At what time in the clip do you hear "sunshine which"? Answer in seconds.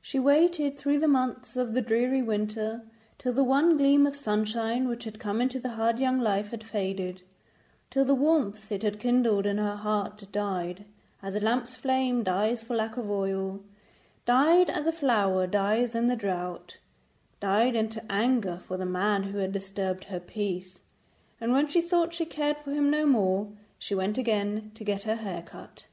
4.14-5.02